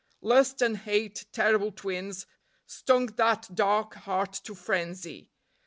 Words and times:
Lust 0.21 0.63
and 0.63 0.77
hate, 0.77 1.27
terrible 1.31 1.71
twins, 1.71 2.25
stung 2.65 3.05
that 3.17 3.47
dark 3.53 3.93
heart 3.93 4.33
to 4.45 4.55
frenzy. 4.55 5.29